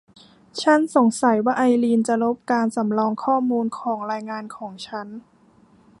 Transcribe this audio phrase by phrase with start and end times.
[0.61, 5.07] ฉันสงสัยว่าไอรีนจะลบการสำรองข้อมูลของรายงานของฉัน